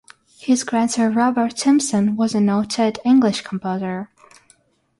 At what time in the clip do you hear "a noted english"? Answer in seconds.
2.33-3.41